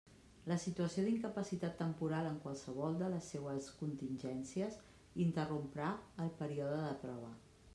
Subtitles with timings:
[0.51, 4.79] La situació d'incapacitat temporal en qualsevol de les seues contingències
[5.27, 5.91] interromprà
[6.25, 7.31] el període de prova.